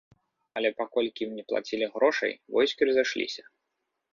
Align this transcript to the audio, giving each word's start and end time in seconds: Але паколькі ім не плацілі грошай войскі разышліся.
Але 0.59 0.69
паколькі 0.79 1.21
ім 1.27 1.35
не 1.39 1.43
плацілі 1.51 1.91
грошай 1.99 2.33
войскі 2.57 2.81
разышліся. 2.91 3.43